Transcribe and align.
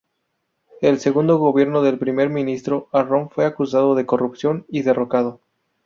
El 0.81 0.99
segundo 0.99 1.37
gobierno 1.37 1.83
del 1.83 1.99
Primer 1.99 2.27
Ministro 2.27 2.89
Arron 2.91 3.29
fue 3.29 3.45
acusado 3.45 3.93
de 3.93 4.07
corrupción 4.07 4.65
y 4.67 4.81
derrocado. 4.81 5.41